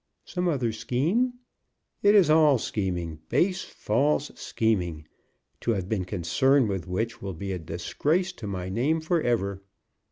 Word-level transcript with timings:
"Some 0.25 0.47
other 0.47 0.71
scheme?" 0.71 1.33
"It 2.01 2.15
is 2.15 2.31
all 2.31 2.57
scheming, 2.57 3.19
base, 3.29 3.61
false 3.63 4.31
scheming, 4.33 5.07
to 5.59 5.73
have 5.73 5.87
been 5.89 6.05
concerned 6.05 6.69
with 6.69 6.87
which 6.87 7.21
will 7.21 7.35
be 7.35 7.51
a 7.51 7.59
disgrace 7.59 8.31
to 8.33 8.47
my 8.47 8.67
name 8.67 8.99
forever!" 8.99 9.61